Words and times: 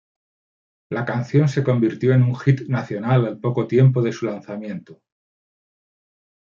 La 0.89 1.05
canción 1.05 1.47
se 1.47 1.63
convirtió 1.63 2.11
en 2.15 2.23
un 2.23 2.35
hit 2.35 2.61
nacional 2.67 3.23
al 3.27 3.39
poco 3.39 3.67
tiempo 3.67 4.01
de 4.01 4.11
su 4.11 4.25
lanzamiento. 4.25 4.99